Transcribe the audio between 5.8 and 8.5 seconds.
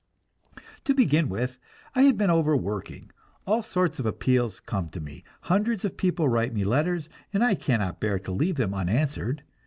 of people write me letters, and I cannot bear to